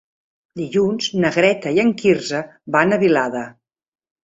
[0.61, 2.41] Dilluns na Greta i en Quirze
[2.79, 3.47] van a Vilada.